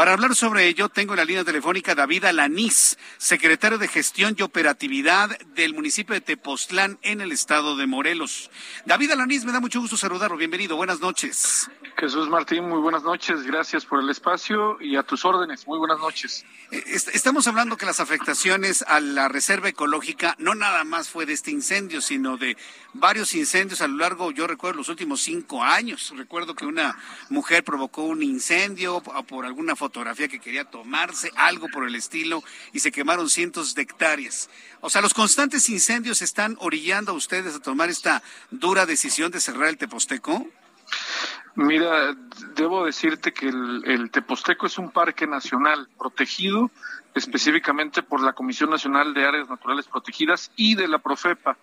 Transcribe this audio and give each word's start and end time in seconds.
Para 0.00 0.14
hablar 0.14 0.34
sobre 0.34 0.66
ello, 0.66 0.88
tengo 0.88 1.12
en 1.12 1.18
la 1.18 1.26
línea 1.26 1.44
telefónica 1.44 1.94
David 1.94 2.24
Alanís, 2.24 2.96
secretario 3.18 3.76
de 3.76 3.86
Gestión 3.86 4.34
y 4.38 4.40
Operatividad 4.40 5.38
del 5.54 5.74
municipio 5.74 6.14
de 6.14 6.22
Tepoztlán 6.22 6.98
en 7.02 7.20
el 7.20 7.32
estado 7.32 7.76
de 7.76 7.86
Morelos. 7.86 8.50
David 8.86 9.10
Alanís, 9.10 9.44
me 9.44 9.52
da 9.52 9.60
mucho 9.60 9.78
gusto 9.78 9.98
saludarlo. 9.98 10.38
Bienvenido, 10.38 10.74
buenas 10.74 11.00
noches. 11.00 11.70
Jesús 11.98 12.30
Martín, 12.30 12.66
muy 12.66 12.80
buenas 12.80 13.02
noches. 13.02 13.42
Gracias 13.42 13.84
por 13.84 14.00
el 14.00 14.08
espacio 14.08 14.80
y 14.80 14.96
a 14.96 15.02
tus 15.02 15.26
órdenes. 15.26 15.66
Muy 15.66 15.78
buenas 15.78 15.98
noches. 15.98 16.46
Eh, 16.70 16.82
estamos 17.12 17.46
hablando 17.46 17.76
que 17.76 17.84
las 17.84 18.00
afectaciones 18.00 18.82
a 18.88 19.00
la 19.00 19.28
reserva 19.28 19.68
ecológica 19.68 20.34
no 20.38 20.54
nada 20.54 20.82
más 20.84 21.10
fue 21.10 21.26
de 21.26 21.34
este 21.34 21.50
incendio, 21.50 22.00
sino 22.00 22.38
de 22.38 22.56
varios 22.94 23.34
incendios 23.34 23.82
a 23.82 23.88
lo 23.88 23.98
largo, 23.98 24.30
yo 24.30 24.46
recuerdo, 24.46 24.78
los 24.78 24.88
últimos 24.88 25.20
cinco 25.20 25.62
años. 25.62 26.10
Recuerdo 26.16 26.54
que 26.54 26.64
una 26.64 26.96
mujer 27.28 27.64
provocó 27.64 28.04
un 28.04 28.22
incendio 28.22 29.02
por 29.02 29.44
alguna 29.44 29.76
fotografía 29.90 30.28
que 30.28 30.38
quería 30.38 30.64
tomarse, 30.64 31.32
algo 31.34 31.66
por 31.72 31.84
el 31.84 31.96
estilo, 31.96 32.44
y 32.72 32.78
se 32.78 32.92
quemaron 32.92 33.28
cientos 33.28 33.74
de 33.74 33.82
hectáreas. 33.82 34.48
O 34.80 34.88
sea, 34.88 35.02
los 35.02 35.12
constantes 35.12 35.68
incendios 35.68 36.22
están 36.22 36.56
orillando 36.60 37.10
a 37.10 37.16
ustedes 37.16 37.56
a 37.56 37.60
tomar 37.60 37.90
esta 37.90 38.22
dura 38.52 38.86
decisión 38.86 39.32
de 39.32 39.40
cerrar 39.40 39.66
el 39.68 39.78
Teposteco. 39.78 40.46
Mira, 41.56 42.14
debo 42.54 42.86
decirte 42.86 43.32
que 43.32 43.48
el, 43.48 44.10
Teposteco 44.12 44.66
es 44.66 44.78
un 44.78 44.92
parque 44.92 45.26
nacional 45.26 45.88
protegido 45.98 46.70
específicamente 47.12 48.04
por 48.04 48.22
la 48.22 48.32
Comisión 48.32 48.70
Nacional 48.70 49.12
de 49.12 49.26
Áreas 49.26 49.48
Naturales 49.48 49.88
Protegidas 49.88 50.52
y 50.54 50.76
de 50.76 50.86
la 50.86 50.98
Profepa. 50.98 51.56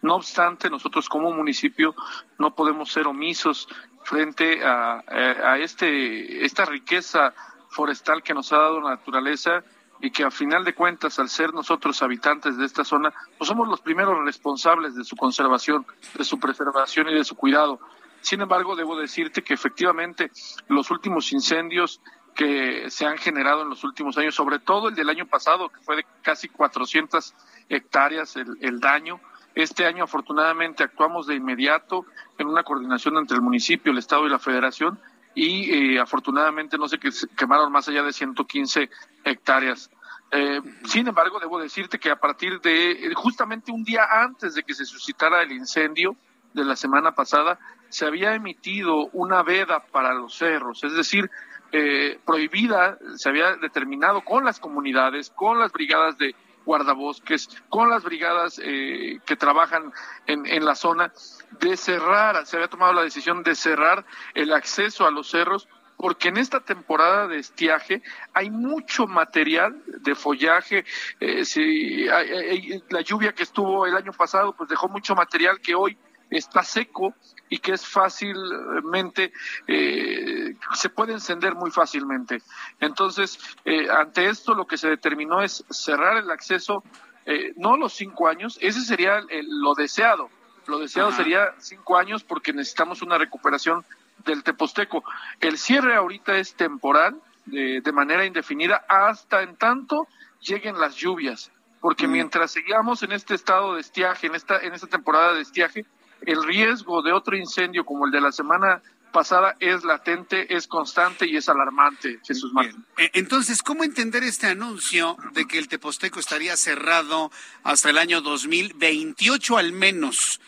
No 0.00 0.14
obstante, 0.14 0.70
nosotros 0.70 1.10
como 1.10 1.30
municipio 1.32 1.94
no 2.38 2.54
podemos 2.54 2.90
ser 2.90 3.06
omisos 3.06 3.68
frente 4.04 4.64
a, 4.64 5.02
a 5.06 5.58
este, 5.58 6.44
esta 6.44 6.64
riqueza 6.64 7.34
forestal 7.74 8.22
que 8.22 8.34
nos 8.34 8.52
ha 8.52 8.58
dado 8.58 8.80
la 8.80 8.90
naturaleza 8.90 9.64
y 10.00 10.10
que 10.10 10.24
a 10.24 10.30
final 10.30 10.64
de 10.64 10.74
cuentas, 10.74 11.18
al 11.18 11.28
ser 11.28 11.52
nosotros 11.52 12.02
habitantes 12.02 12.56
de 12.56 12.64
esta 12.64 12.84
zona, 12.84 13.12
pues 13.38 13.48
somos 13.48 13.68
los 13.68 13.80
primeros 13.80 14.18
responsables 14.24 14.94
de 14.94 15.04
su 15.04 15.16
conservación, 15.16 15.86
de 16.14 16.24
su 16.24 16.38
preservación 16.38 17.08
y 17.08 17.14
de 17.14 17.24
su 17.24 17.36
cuidado. 17.36 17.80
Sin 18.20 18.40
embargo, 18.40 18.76
debo 18.76 18.96
decirte 18.96 19.42
que 19.42 19.54
efectivamente 19.54 20.30
los 20.68 20.90
últimos 20.90 21.32
incendios 21.32 22.00
que 22.34 22.90
se 22.90 23.06
han 23.06 23.16
generado 23.18 23.62
en 23.62 23.68
los 23.68 23.84
últimos 23.84 24.18
años, 24.18 24.34
sobre 24.34 24.58
todo 24.58 24.88
el 24.88 24.94
del 24.94 25.08
año 25.08 25.26
pasado, 25.26 25.68
que 25.68 25.80
fue 25.80 25.96
de 25.96 26.06
casi 26.22 26.48
400 26.48 27.34
hectáreas 27.68 28.36
el, 28.36 28.80
daño, 28.80 29.20
este 29.54 29.86
año 29.86 30.04
afortunadamente 30.04 30.82
actuamos 30.82 31.26
de 31.26 31.36
inmediato 31.36 32.06
en 32.38 32.48
una 32.48 32.64
coordinación 32.64 33.16
entre 33.18 33.36
el 33.36 33.42
municipio, 33.42 33.92
el 33.92 33.98
Estado 33.98 34.26
y 34.26 34.30
la 34.30 34.38
Federación 34.38 34.98
y 35.34 35.94
eh, 35.94 36.00
afortunadamente 36.00 36.78
no 36.78 36.88
se 36.88 36.98
quemaron 37.36 37.72
más 37.72 37.88
allá 37.88 38.02
de 38.02 38.12
115 38.12 38.88
hectáreas. 39.24 39.90
Eh, 40.30 40.60
sin 40.84 41.06
embargo, 41.06 41.38
debo 41.38 41.60
decirte 41.60 41.98
que 41.98 42.10
a 42.10 42.16
partir 42.16 42.60
de 42.60 43.12
justamente 43.14 43.70
un 43.70 43.84
día 43.84 44.04
antes 44.10 44.54
de 44.54 44.62
que 44.62 44.74
se 44.74 44.84
suscitara 44.84 45.42
el 45.42 45.52
incendio 45.52 46.16
de 46.52 46.64
la 46.64 46.76
semana 46.76 47.12
pasada, 47.12 47.58
se 47.88 48.06
había 48.06 48.34
emitido 48.34 49.08
una 49.12 49.42
veda 49.42 49.80
para 49.80 50.14
los 50.14 50.34
cerros, 50.34 50.82
es 50.82 50.94
decir, 50.94 51.30
eh, 51.72 52.18
prohibida, 52.24 52.98
se 53.16 53.28
había 53.28 53.56
determinado 53.56 54.22
con 54.22 54.44
las 54.44 54.60
comunidades, 54.60 55.30
con 55.30 55.58
las 55.58 55.72
brigadas 55.72 56.16
de 56.18 56.34
guardabosques, 56.64 57.48
con 57.68 57.90
las 57.90 58.02
brigadas 58.02 58.60
eh, 58.62 59.20
que 59.24 59.36
trabajan 59.36 59.92
en, 60.26 60.46
en 60.46 60.64
la 60.64 60.74
zona, 60.74 61.12
de 61.60 61.76
cerrar, 61.76 62.46
se 62.46 62.56
había 62.56 62.68
tomado 62.68 62.92
la 62.92 63.02
decisión 63.02 63.42
de 63.42 63.54
cerrar 63.54 64.04
el 64.34 64.52
acceso 64.52 65.06
a 65.06 65.10
los 65.10 65.30
cerros 65.30 65.68
porque 65.96 66.28
en 66.28 66.36
esta 66.36 66.60
temporada 66.60 67.28
de 67.28 67.38
estiaje 67.38 68.02
hay 68.32 68.50
mucho 68.50 69.06
material 69.06 69.82
de 69.86 70.14
follaje. 70.14 70.84
Eh, 71.20 71.44
si, 71.44 72.04
la 72.04 73.00
lluvia 73.02 73.32
que 73.32 73.42
estuvo 73.42 73.86
el 73.86 73.96
año 73.96 74.12
pasado, 74.12 74.54
pues 74.54 74.68
dejó 74.68 74.88
mucho 74.88 75.14
material 75.14 75.60
que 75.60 75.74
hoy 75.74 75.96
está 76.30 76.62
seco 76.62 77.14
y 77.48 77.58
que 77.58 77.72
es 77.72 77.86
fácilmente, 77.86 79.32
eh, 79.66 80.56
se 80.74 80.88
puede 80.88 81.12
encender 81.12 81.54
muy 81.54 81.70
fácilmente. 81.70 82.42
Entonces, 82.80 83.38
eh, 83.64 83.88
ante 83.90 84.26
esto 84.28 84.54
lo 84.54 84.66
que 84.66 84.76
se 84.76 84.88
determinó 84.88 85.42
es 85.42 85.64
cerrar 85.70 86.16
el 86.16 86.30
acceso, 86.30 86.82
eh, 87.26 87.52
no 87.56 87.76
los 87.76 87.92
cinco 87.92 88.28
años, 88.28 88.58
ese 88.60 88.80
sería 88.80 89.22
lo 89.46 89.74
deseado. 89.74 90.30
Lo 90.66 90.78
deseado 90.78 91.12
sería 91.12 91.54
cinco 91.58 91.98
años 91.98 92.24
porque 92.24 92.52
necesitamos 92.52 93.02
una 93.02 93.18
recuperación 93.18 93.84
del 94.24 94.42
Teposteco. 94.42 95.04
El 95.40 95.58
cierre 95.58 95.94
ahorita 95.94 96.38
es 96.38 96.54
temporal, 96.54 97.20
de, 97.44 97.82
de 97.82 97.92
manera 97.92 98.24
indefinida, 98.24 98.84
hasta 98.88 99.42
en 99.42 99.56
tanto 99.56 100.08
lleguen 100.40 100.80
las 100.80 100.96
lluvias 100.96 101.50
porque 101.84 102.08
mm. 102.08 102.12
mientras 102.12 102.50
sigamos 102.50 103.02
en 103.02 103.12
este 103.12 103.34
estado 103.34 103.74
de 103.74 103.82
estiaje, 103.82 104.28
en 104.28 104.34
esta, 104.34 104.58
en 104.58 104.72
esta 104.72 104.86
temporada 104.86 105.34
de 105.34 105.42
estiaje, 105.42 105.84
el 106.26 106.42
riesgo 106.44 107.02
de 107.02 107.12
otro 107.12 107.36
incendio 107.36 107.84
como 107.84 108.06
el 108.06 108.12
de 108.12 108.20
la 108.20 108.32
semana 108.32 108.82
pasada 109.14 109.56
es 109.60 109.84
latente, 109.84 110.54
es 110.54 110.66
constante 110.66 111.26
y 111.26 111.36
es 111.36 111.48
alarmante, 111.48 112.18
Jesús 112.26 112.52
Martín. 112.52 112.84
E, 112.98 113.10
entonces, 113.14 113.62
¿cómo 113.62 113.84
entender 113.84 114.24
este 114.24 114.48
anuncio 114.48 115.16
de 115.32 115.46
que 115.46 115.58
el 115.58 115.68
Teposteco 115.68 116.18
estaría 116.18 116.56
cerrado 116.56 117.30
hasta 117.62 117.90
el 117.90 117.98
año 117.98 118.20
2028 118.20 119.56
al 119.56 119.72
menos? 119.72 120.40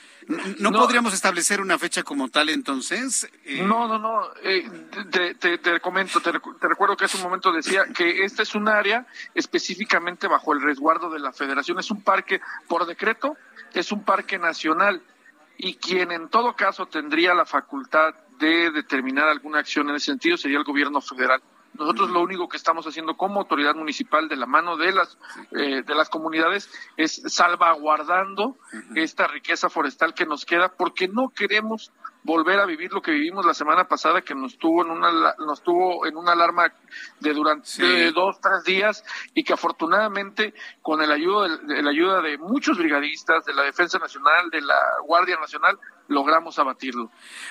¿No, 0.59 0.73
podríamos 0.73 1.15
establecer 1.15 1.61
una 1.61 1.79
fecha 1.79 2.03
como 2.03 2.29
tal 2.29 2.49
entonces? 2.49 3.31
Eh, 3.45 3.63
no, 3.63 3.87
no, 3.87 3.99
no. 4.01 4.23
Eh, 4.43 4.69
te, 5.13 5.81
comento, 5.81 6.21
te, 6.21 6.33
recuerdo 6.33 6.97
que 6.97 7.05
hace 7.05 7.17
un 7.17 7.23
momento 7.23 7.53
decía 7.53 7.85
que 7.95 8.25
este 8.25 8.43
es 8.43 8.57
un 8.57 8.69
área 8.69 9.07
específicamente 9.35 10.27
bajo 10.27 10.53
el 10.53 10.61
resguardo 10.61 11.11
de 11.11 11.21
la 11.21 11.33
federación. 11.33 11.79
Es 11.79 11.93
un 11.93 12.03
parque 12.03 12.41
por 12.67 12.87
decreto, 12.87 13.37
es 13.73 13.93
un 13.93 14.03
parque 14.03 14.37
nacional 14.37 15.01
y 15.59 15.75
quien 15.75 16.13
en 16.13 16.29
todo 16.29 16.55
caso 16.55 16.87
tendría 16.87 17.35
la 17.35 17.47
facultad 17.47 18.15
de 18.39 18.71
determinar 18.71 19.29
alguna 19.29 19.61
acción 19.61 19.89
en 19.89 19.97
ese 19.97 20.07
sentido 20.07 20.37
sería 20.37 20.59
el 20.59 20.65
gobierno 20.65 21.01
federal. 21.01 21.41
Nosotros 21.75 22.11
lo 22.11 22.23
único 22.23 22.49
que 22.49 22.57
estamos 22.57 22.87
haciendo 22.87 23.17
como 23.17 23.41
autoridad 23.41 23.75
municipal 23.75 24.29
de 24.29 24.37
la 24.37 24.47
mano 24.47 24.77
de 24.77 24.93
las 24.93 25.19
eh, 25.53 25.83
de 25.83 25.95
las 25.95 26.09
comunidades 26.09 26.71
es 26.97 27.23
salvaguardando 27.27 28.57
esta 28.95 29.27
riqueza 29.27 29.69
forestal 29.69 30.15
que 30.15 30.27
nos 30.27 30.47
queda 30.47 30.73
porque 30.73 31.09
no 31.09 31.29
queremos 31.29 31.93
volver 32.27 32.59
a 32.59 32.67
vivir 32.67 32.93
lo 32.93 33.01
que 33.01 33.13
vivimos 33.13 33.47
la 33.47 33.55
semana 33.55 33.85
pasada, 33.85 34.21
que 34.21 34.35
nos 34.35 34.59
tuvo 34.59 34.85
en 34.85 34.91
una, 34.91 35.35
nos 35.39 35.63
tuvo 35.63 36.05
en 36.07 36.17
una 36.17 36.33
alarma 36.33 36.73
de 37.21 37.33
durante 37.33 38.11
dos, 38.11 38.41
tres 38.41 38.65
días 38.65 39.05
y 39.33 39.45
que 39.45 39.53
afortunadamente 39.53 40.53
con 40.83 41.01
el 41.01 41.13
ayuda, 41.13 41.57
de, 41.57 41.83
la 41.83 41.91
ayuda 41.91 42.21
de 42.21 42.37
muchos 42.37 42.79
brigadistas, 42.79 43.45
de 43.45 43.55
la 43.55 43.63
Defensa 43.63 43.99
Nacional, 43.99 44.51
de 44.51 44.61
la 44.61 44.79
Guardia 45.07 45.37
Nacional, 45.37 45.79
logramos 46.09 46.59
abatirlo. 46.59 47.11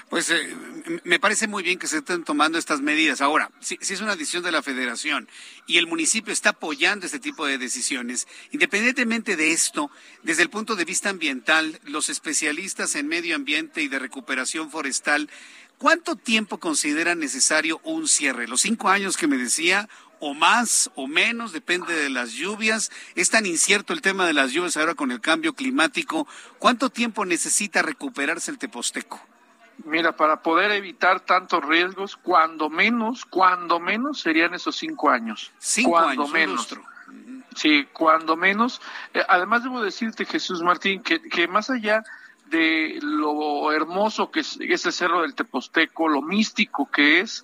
Pues 0.10 0.30
eh, 0.30 0.56
me 1.04 1.20
parece 1.20 1.48
muy 1.48 1.64
bien 1.64 1.80
que 1.80 1.88
se 1.88 1.98
estén 1.98 2.24
tomando 2.24 2.58
estas 2.58 2.82
medidas. 2.82 3.22
Ahora, 3.22 3.52
si, 3.60 3.78
si, 3.82 3.94
es 3.94 4.02
una 4.02 4.16
decisión 4.16 4.44
de 4.44 4.52
la 4.52 4.62
federación 4.62 5.28
y 5.68 5.78
el 5.78 5.88
municipio 5.88 6.32
está 6.32 6.50
apoyando 6.52 7.06
este 7.06 7.20
tipo 7.20 7.46
de 7.46 7.58
decisiones, 7.58 8.28
independientemente 8.52 9.36
de 9.36 9.52
esto, 9.52 9.92
desde 10.24 10.44
el 10.44 10.50
punto 10.50 10.76
de 10.76 10.86
vista 10.86 11.10
ambiental, 11.10 11.80
los 11.84 12.10
especialistas 12.10 12.96
en 12.96 13.08
medio 13.08 13.36
ambiente 13.36 13.82
y 13.82 13.88
de 13.88 14.00
recuperación 14.00 14.72
forestal, 14.72 15.30
¿cuánto 15.78 16.16
tiempo 16.16 16.60
consideran 16.60 17.20
necesario 17.20 17.80
un 17.84 18.08
cierre? 18.08 18.48
¿Los 18.48 18.62
cinco 18.62 18.90
años 18.90 19.18
que 19.18 19.28
me 19.28 19.38
decía 19.38 19.90
o 20.20 20.34
más 20.34 20.92
o 20.96 21.08
menos, 21.08 21.52
depende 21.52 21.94
de 21.94 22.10
las 22.10 22.32
lluvias. 22.32 22.92
Es 23.16 23.30
tan 23.30 23.46
incierto 23.46 23.94
el 23.94 24.02
tema 24.02 24.26
de 24.26 24.34
las 24.34 24.52
lluvias 24.52 24.78
ahora 24.78 24.96
con 24.96 25.12
el 25.12 25.22
cambio 25.22 25.54
climático. 25.54 26.28
¿Cuánto 26.60 26.90
tiempo 26.90 27.26
necesita 27.26 27.82
recuperarse 27.82 28.52
el 28.52 28.58
Teposteco? 28.58 29.22
Mira, 29.84 30.16
para 30.16 30.42
poder 30.42 30.72
evitar 30.72 31.20
tantos 31.20 31.64
riesgos, 31.66 32.16
cuando 32.16 32.70
menos, 32.70 33.26
cuando 33.26 33.80
menos 33.80 34.20
serían 34.20 34.54
esos 34.54 34.78
cinco 34.78 35.10
años. 35.10 35.52
Cinco 35.60 35.92
cuando 35.92 36.24
años, 36.24 36.32
menos. 36.32 36.70
Sí, 37.56 37.88
cuando 37.92 38.36
menos. 38.36 38.82
Eh, 39.14 39.24
además 39.28 39.64
debo 39.64 39.82
decirte, 39.82 40.26
Jesús 40.26 40.62
Martín, 40.62 41.04
que, 41.04 41.22
que 41.22 41.48
más 41.48 41.70
allá 41.70 42.04
de 42.56 43.00
lo 43.02 43.72
hermoso 43.72 44.32
que 44.32 44.40
es 44.40 44.58
ese 44.62 44.92
cerro 44.92 45.22
del 45.22 45.36
Teposteco, 45.36 46.08
lo 46.08 46.22
místico 46.22 46.90
que 46.90 47.20
es, 47.20 47.44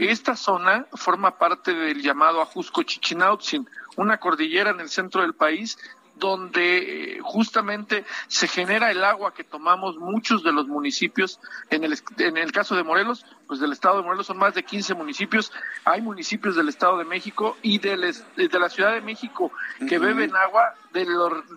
esta 0.00 0.36
zona 0.36 0.86
forma 0.92 1.36
parte 1.36 1.74
del 1.74 2.00
llamado 2.00 2.40
Ajusco 2.40 2.84
Chichinautzin, 2.84 3.68
una 3.96 4.18
cordillera 4.18 4.70
en 4.70 4.80
el 4.80 4.88
centro 4.88 5.22
del 5.22 5.34
país 5.34 5.76
donde 6.16 7.16
eh, 7.16 7.20
justamente 7.22 8.04
se 8.28 8.46
genera 8.46 8.92
el 8.92 9.02
agua 9.02 9.34
que 9.34 9.42
tomamos 9.42 9.98
muchos 9.98 10.44
de 10.44 10.52
los 10.52 10.68
municipios. 10.68 11.40
En 11.70 11.82
el, 11.82 11.98
en 12.18 12.36
el 12.36 12.52
caso 12.52 12.76
de 12.76 12.84
Morelos, 12.84 13.26
pues 13.48 13.58
del 13.58 13.72
estado 13.72 13.96
de 13.96 14.04
Morelos 14.04 14.28
son 14.28 14.38
más 14.38 14.54
de 14.54 14.62
15 14.62 14.94
municipios. 14.94 15.52
Hay 15.84 16.00
municipios 16.02 16.54
del 16.54 16.68
estado 16.68 16.98
de 16.98 17.04
México 17.04 17.56
y 17.62 17.78
de 17.78 17.96
la 17.96 18.68
Ciudad 18.68 18.92
de 18.92 19.00
México 19.00 19.50
que 19.88 19.98
beben 19.98 20.36
agua 20.36 20.74
de, 20.94 21.06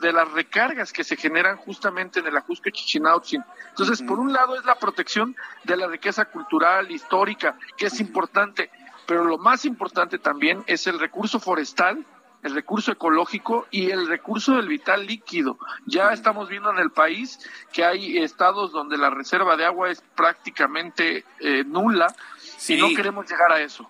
de 0.01 0.11
las 0.11 0.31
recargas 0.33 0.91
que 0.91 1.05
se 1.05 1.15
generan 1.15 1.55
justamente 1.55 2.19
en 2.19 2.27
el 2.27 2.35
Ajusco 2.35 2.69
Chichinautzin. 2.69 3.43
Entonces, 3.69 4.01
por 4.01 4.19
un 4.19 4.33
lado 4.33 4.57
es 4.57 4.65
la 4.65 4.75
protección 4.75 5.35
de 5.63 5.77
la 5.77 5.87
riqueza 5.87 6.25
cultural, 6.25 6.91
histórica, 6.91 7.57
que 7.77 7.85
es 7.85 8.01
importante, 8.01 8.69
pero 9.05 9.23
lo 9.23 9.37
más 9.37 9.63
importante 9.63 10.19
también 10.19 10.63
es 10.67 10.87
el 10.87 10.99
recurso 10.99 11.39
forestal 11.39 12.05
el 12.43 12.53
recurso 12.53 12.91
ecológico 12.91 13.67
y 13.71 13.91
el 13.91 14.07
recurso 14.07 14.55
del 14.55 14.67
vital 14.67 15.05
líquido. 15.05 15.57
Ya 15.85 16.11
estamos 16.11 16.49
viendo 16.49 16.71
en 16.71 16.77
el 16.79 16.91
país 16.91 17.39
que 17.73 17.83
hay 17.83 18.17
estados 18.17 18.71
donde 18.71 18.97
la 18.97 19.09
reserva 19.09 19.57
de 19.57 19.65
agua 19.65 19.89
es 19.89 20.01
prácticamente 20.15 21.25
eh, 21.39 21.63
nula 21.65 22.07
y 22.67 22.77
no 22.77 22.89
queremos 22.95 23.29
llegar 23.29 23.51
a 23.51 23.59
eso. 23.59 23.89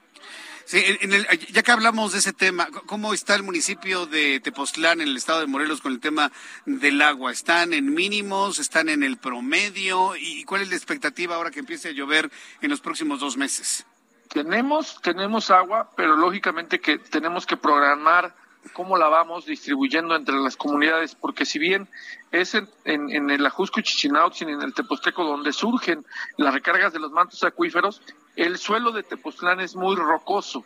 Sí, 0.68 0.84
en 1.00 1.14
el, 1.14 1.26
ya 1.54 1.64
que 1.64 1.72
hablamos 1.72 2.12
de 2.12 2.20
ese 2.20 2.34
tema, 2.34 2.68
¿cómo 2.88 3.14
está 3.14 3.36
el 3.36 3.44
municipio 3.44 4.06
de 4.06 4.42
Tepoztlán 4.42 5.00
en 5.00 5.08
el 5.08 5.16
estado 5.16 5.40
de 5.40 5.48
Morelos 5.48 5.80
con 5.80 5.94
el 5.94 6.02
tema 6.02 6.30
del 6.66 7.02
agua? 7.02 7.32
¿Están 7.32 7.72
en 7.72 7.94
mínimos? 7.94 8.60
¿Están 8.60 8.90
en 8.90 9.02
el 9.02 9.16
promedio? 9.16 10.18
¿Y 10.18 10.44
cuál 10.44 10.64
es 10.64 10.70
la 10.70 10.76
expectativa 10.76 11.36
ahora 11.36 11.52
que 11.52 11.62
empiece 11.62 11.88
a 11.88 11.92
llover 11.94 12.30
en 12.62 12.70
los 12.70 12.82
próximos 12.82 13.22
dos 13.22 13.38
meses? 13.38 13.86
Tenemos, 14.28 15.02
tenemos 15.02 15.52
agua, 15.52 15.90
pero 15.96 16.18
lógicamente 16.18 16.82
que 16.82 16.98
tenemos 16.98 17.46
que 17.46 17.56
programar 17.56 18.36
cómo 18.74 18.98
la 18.98 19.08
vamos 19.08 19.46
distribuyendo 19.46 20.18
entre 20.18 20.36
las 20.36 20.58
comunidades, 20.58 21.16
porque 21.16 21.46
si 21.46 21.60
bien 21.60 21.88
es 22.34 22.56
en, 22.56 22.68
en, 22.84 23.30
el 23.30 23.46
Ajusco 23.46 23.80
Chichinautzin, 23.80 24.50
en 24.50 24.62
el 24.62 24.74
Teposteco, 24.74 25.24
donde 25.24 25.54
surgen 25.54 26.06
las 26.36 26.54
recargas 26.54 26.92
de 26.92 27.00
los 27.00 27.12
mantos 27.14 27.42
acuíferos, 27.46 28.02
el 28.38 28.58
suelo 28.58 28.92
de 28.92 29.04
Tepoztlán 29.04 29.60
es 29.60 29.76
muy 29.76 29.96
rocoso 29.96 30.64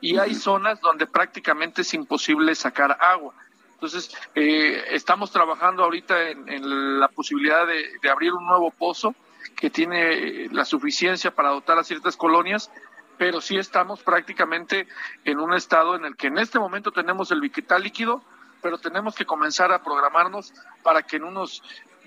y 0.00 0.18
hay 0.18 0.34
zonas 0.34 0.80
donde 0.80 1.06
prácticamente 1.06 1.82
es 1.82 1.92
imposible 1.94 2.54
sacar 2.54 2.96
agua. 3.00 3.34
Entonces, 3.74 4.14
eh, 4.34 4.84
estamos 4.90 5.30
trabajando 5.30 5.82
ahorita 5.84 6.30
en, 6.30 7.00
la 7.00 7.08
posibilidad 7.08 7.66
de, 7.66 8.10
abrir 8.10 8.32
un 8.32 8.46
nuevo 8.46 8.70
pozo 8.70 9.14
que 9.56 9.70
tiene 9.70 10.48
la 10.52 10.64
suficiencia 10.64 11.34
para 11.34 11.50
dotar 11.50 11.78
a 11.78 11.84
ciertas 11.84 12.16
colonias 12.16 12.70
pero 13.18 13.40
sí 13.40 13.56
estamos 13.56 14.00
prácticamente 14.02 14.86
en 15.24 15.40
un 15.40 15.52
estado 15.52 15.96
en 15.96 16.04
el 16.04 16.16
que 16.16 16.28
en 16.28 16.38
este 16.38 16.58
momento 16.58 16.92
tenemos 16.92 17.30
el 17.32 17.40
vital 17.40 17.82
líquido, 17.82 18.22
pero 18.62 18.78
tenemos 18.78 19.14
que 19.16 19.26
comenzar 19.26 19.72
a 19.72 19.82
programarnos 19.82 20.54
para 20.82 21.02
que 21.02 21.16
en 21.16 21.24
unos 21.24 21.62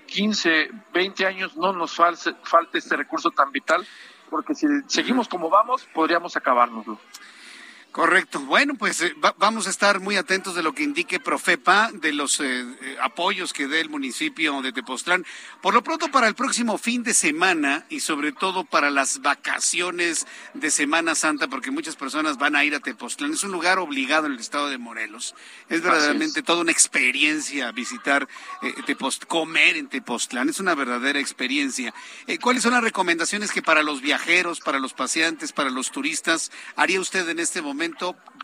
15, 0.06 0.70
20 0.92 1.26
años 1.26 1.56
no 1.56 1.72
nos 1.72 1.94
falte, 1.94 2.34
falte 2.42 2.78
este 2.78 2.96
recurso 2.96 3.30
tan 3.30 3.52
vital, 3.52 3.86
porque 4.32 4.54
si 4.54 4.66
seguimos 4.86 5.28
como 5.28 5.50
vamos, 5.50 5.86
podríamos 5.92 6.36
acabárnoslo. 6.36 6.98
Correcto. 7.92 8.40
Bueno, 8.40 8.74
pues 8.74 9.02
eh, 9.02 9.14
vamos 9.36 9.66
a 9.66 9.70
estar 9.70 10.00
muy 10.00 10.16
atentos 10.16 10.54
de 10.54 10.62
lo 10.62 10.72
que 10.72 10.82
indique 10.82 11.20
Profepa, 11.20 11.90
de 11.92 12.14
los 12.14 12.40
eh, 12.40 12.62
eh, 12.62 12.96
apoyos 13.02 13.52
que 13.52 13.68
dé 13.68 13.82
el 13.82 13.90
municipio 13.90 14.62
de 14.62 14.72
Tepoztlán. 14.72 15.26
Por 15.60 15.74
lo 15.74 15.82
pronto, 15.82 16.10
para 16.10 16.26
el 16.26 16.34
próximo 16.34 16.78
fin 16.78 17.02
de 17.02 17.12
semana 17.12 17.84
y 17.90 18.00
sobre 18.00 18.32
todo 18.32 18.64
para 18.64 18.88
las 18.88 19.20
vacaciones 19.20 20.26
de 20.54 20.70
Semana 20.70 21.14
Santa, 21.14 21.48
porque 21.48 21.70
muchas 21.70 21.96
personas 21.96 22.38
van 22.38 22.56
a 22.56 22.64
ir 22.64 22.74
a 22.74 22.80
Tepoztlán. 22.80 23.34
Es 23.34 23.44
un 23.44 23.52
lugar 23.52 23.78
obligado 23.78 24.24
en 24.24 24.32
el 24.32 24.40
estado 24.40 24.70
de 24.70 24.78
Morelos. 24.78 25.34
Es 25.68 25.82
verdaderamente 25.82 26.42
toda 26.42 26.62
una 26.62 26.72
experiencia 26.72 27.72
visitar 27.72 28.26
Tepoztlán, 28.86 29.28
comer 29.28 29.76
en 29.76 29.88
Tepoztlán. 29.88 30.48
Es 30.48 30.60
una 30.60 30.74
verdadera 30.74 31.20
experiencia. 31.20 31.92
¿Cuáles 32.40 32.62
son 32.62 32.72
las 32.72 32.82
recomendaciones 32.82 33.52
que 33.52 33.60
para 33.60 33.82
los 33.82 34.00
viajeros, 34.00 34.60
para 34.60 34.78
los 34.78 34.94
paseantes, 34.94 35.52
para 35.52 35.68
los 35.68 35.90
turistas 35.90 36.50
haría 36.74 36.98
usted 36.98 37.28
en 37.28 37.38
este 37.38 37.60
momento? 37.60 37.81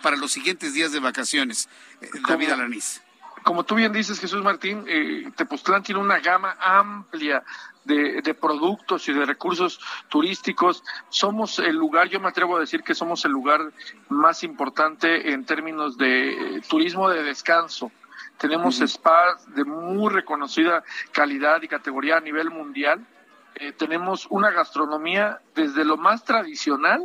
Para 0.02 0.16
los 0.16 0.32
siguientes 0.32 0.74
días 0.74 0.92
de 0.92 1.00
vacaciones, 1.00 1.68
eh, 2.00 2.08
David 2.26 2.50
Alanís. 2.50 3.02
Como 3.42 3.64
tú 3.64 3.76
bien 3.76 3.92
dices, 3.92 4.20
Jesús 4.20 4.42
Martín, 4.42 4.84
eh, 4.88 5.30
Tepoztlán 5.36 5.82
tiene 5.82 6.00
una 6.00 6.18
gama 6.18 6.56
amplia 6.60 7.42
de, 7.84 8.20
de, 8.20 8.34
productos 8.34 9.08
y 9.08 9.12
de 9.12 9.24
recursos 9.24 9.80
turísticos. 10.08 10.82
Somos 11.08 11.58
el 11.58 11.76
lugar, 11.76 12.08
yo 12.08 12.20
me 12.20 12.28
atrevo 12.28 12.56
a 12.56 12.60
decir 12.60 12.82
que 12.82 12.94
somos 12.94 13.24
el 13.24 13.32
lugar 13.32 13.72
más 14.08 14.42
importante 14.44 15.32
en 15.32 15.46
términos 15.46 15.96
de 15.96 16.62
turismo 16.68 17.08
de 17.08 17.22
descanso. 17.22 17.90
Tenemos 18.38 18.80
spas 18.86 19.52
de 19.54 19.64
muy 19.64 20.12
reconocida 20.12 20.84
calidad 21.12 21.62
y 21.62 21.68
categoría 21.68 22.18
a 22.18 22.20
nivel 22.20 22.50
mundial. 22.50 23.06
Eh, 23.54 23.72
tenemos 23.72 24.26
una 24.30 24.50
gastronomía 24.50 25.40
desde 25.54 25.84
lo 25.84 25.96
más 25.96 26.24
tradicional 26.24 27.02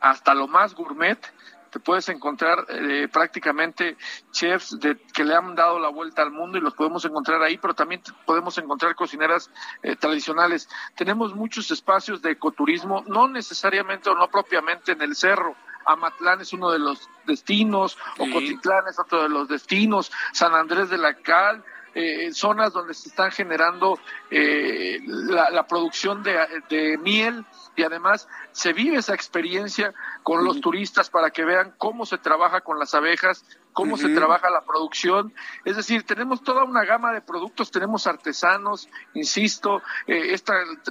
hasta 0.00 0.34
lo 0.34 0.46
más 0.46 0.74
gourmet 0.74 1.18
te 1.76 1.80
puedes 1.80 2.08
encontrar 2.08 2.64
eh, 2.70 3.06
prácticamente 3.12 3.98
chefs 4.30 4.80
de, 4.80 4.96
que 5.12 5.24
le 5.24 5.34
han 5.34 5.54
dado 5.54 5.78
la 5.78 5.90
vuelta 5.90 6.22
al 6.22 6.30
mundo 6.30 6.56
y 6.56 6.62
los 6.62 6.72
podemos 6.72 7.04
encontrar 7.04 7.42
ahí, 7.42 7.58
pero 7.58 7.74
también 7.74 8.00
podemos 8.24 8.56
encontrar 8.56 8.94
cocineras 8.94 9.50
eh, 9.82 9.94
tradicionales. 9.94 10.70
Tenemos 10.94 11.34
muchos 11.34 11.70
espacios 11.70 12.22
de 12.22 12.30
ecoturismo, 12.30 13.04
no 13.08 13.28
necesariamente 13.28 14.08
o 14.08 14.14
no 14.14 14.26
propiamente 14.28 14.92
en 14.92 15.02
el 15.02 15.14
cerro. 15.14 15.54
Amatlán 15.84 16.40
es 16.40 16.54
uno 16.54 16.70
de 16.70 16.78
los 16.78 17.10
destinos, 17.26 17.98
Ocotitlán 18.16 18.88
es 18.88 18.98
otro 18.98 19.22
de 19.24 19.28
los 19.28 19.46
destinos, 19.46 20.10
San 20.32 20.54
Andrés 20.54 20.88
de 20.88 20.96
la 20.96 21.12
Cal, 21.12 21.62
eh, 21.94 22.32
zonas 22.32 22.72
donde 22.72 22.94
se 22.94 23.10
están 23.10 23.30
generando 23.30 23.98
eh, 24.30 24.98
la, 25.04 25.66
producción 25.66 26.22
de, 26.22 26.98
miel 27.02 27.44
y 27.76 27.82
además 27.82 28.28
se 28.52 28.72
vive 28.72 28.96
esa 28.96 29.14
experiencia 29.14 29.94
con 30.22 30.44
los 30.44 30.60
turistas 30.60 31.10
para 31.10 31.30
que 31.30 31.44
vean 31.44 31.74
cómo 31.78 32.06
se 32.06 32.18
trabaja 32.18 32.62
con 32.62 32.78
las 32.78 32.94
abejas, 32.94 33.44
cómo 33.72 33.98
se 33.98 34.08
trabaja 34.08 34.48
la 34.48 34.64
producción. 34.64 35.34
Es 35.64 35.76
decir, 35.76 36.04
tenemos 36.04 36.42
toda 36.42 36.64
una 36.64 36.84
gama 36.84 37.12
de 37.12 37.20
productos, 37.20 37.70
tenemos 37.70 38.06
artesanos, 38.06 38.88
insisto, 39.12 39.82
eh, 40.06 40.34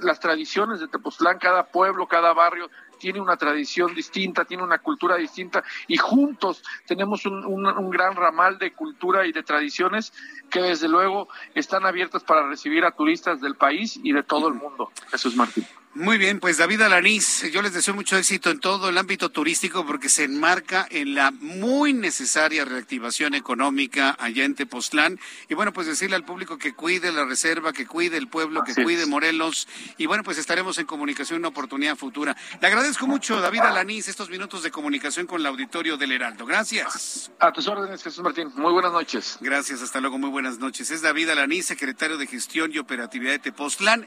las 0.02 0.20
tradiciones 0.20 0.78
de 0.78 0.88
Tepoztlán, 0.88 1.38
cada 1.38 1.64
pueblo, 1.66 2.06
cada 2.06 2.32
barrio 2.32 2.70
tiene 2.98 3.20
una 3.20 3.36
tradición 3.36 3.94
distinta, 3.94 4.44
tiene 4.44 4.62
una 4.62 4.78
cultura 4.78 5.16
distinta 5.16 5.62
y 5.86 5.96
juntos 5.96 6.62
tenemos 6.86 7.26
un, 7.26 7.44
un, 7.44 7.90
gran 7.90 8.14
ramal 8.14 8.58
de 8.58 8.72
cultura 8.72 9.26
y 9.26 9.32
de 9.32 9.42
tradiciones 9.42 10.12
que 10.50 10.62
desde 10.62 10.88
luego 10.88 11.28
están 11.54 11.84
abiertas 11.86 12.24
para 12.24 12.48
recibir 12.48 12.84
a 12.84 12.92
turistas 12.92 13.40
del 13.40 13.56
país 13.56 13.98
y 14.02 14.12
de 14.12 14.22
todo 14.22 14.48
el 14.48 14.54
mundo. 14.54 14.90
Jesús 15.10 15.36
Martín. 15.36 15.66
Muy 15.96 16.18
bien, 16.18 16.40
pues 16.40 16.58
David 16.58 16.82
Alanís, 16.82 17.50
yo 17.50 17.62
les 17.62 17.72
deseo 17.72 17.94
mucho 17.94 18.18
éxito 18.18 18.50
en 18.50 18.60
todo 18.60 18.90
el 18.90 18.98
ámbito 18.98 19.30
turístico 19.30 19.86
porque 19.86 20.10
se 20.10 20.24
enmarca 20.24 20.86
en 20.90 21.14
la 21.14 21.30
muy 21.30 21.94
necesaria 21.94 22.66
reactivación 22.66 23.32
económica 23.32 24.14
allá 24.20 24.44
en 24.44 24.54
Tepoztlán. 24.54 25.18
Y 25.48 25.54
bueno, 25.54 25.72
pues 25.72 25.86
decirle 25.86 26.14
al 26.14 26.26
público 26.26 26.58
que 26.58 26.74
cuide 26.74 27.12
la 27.12 27.24
reserva, 27.24 27.72
que 27.72 27.86
cuide 27.86 28.18
el 28.18 28.28
pueblo, 28.28 28.62
que 28.62 28.74
cuide 28.74 29.06
Morelos. 29.06 29.66
Y 29.96 30.04
bueno, 30.04 30.22
pues 30.22 30.36
estaremos 30.36 30.76
en 30.76 30.84
comunicación 30.84 31.38
una 31.38 31.48
oportunidad 31.48 31.96
futura. 31.96 32.36
Le 32.60 32.66
agradezco 32.66 33.06
mucho, 33.06 33.40
David 33.40 33.60
Alanís, 33.60 34.06
estos 34.06 34.28
minutos 34.28 34.62
de 34.62 34.70
comunicación 34.70 35.26
con 35.26 35.40
el 35.40 35.46
auditorio 35.46 35.96
del 35.96 36.12
Heraldo. 36.12 36.44
Gracias. 36.44 37.32
A 37.40 37.50
tus 37.54 37.68
órdenes, 37.68 38.02
Jesús 38.02 38.22
Martín. 38.22 38.52
Muy 38.56 38.72
buenas 38.74 38.92
noches. 38.92 39.38
Gracias, 39.40 39.80
hasta 39.80 40.02
luego, 40.02 40.18
muy 40.18 40.28
buenas 40.28 40.58
noches. 40.58 40.90
Es 40.90 41.00
David 41.00 41.30
Alanís, 41.30 41.64
secretario 41.64 42.18
de 42.18 42.26
Gestión 42.26 42.70
y 42.70 42.76
Operatividad 42.80 43.32
de 43.32 43.38
Tepoztlán. 43.38 44.06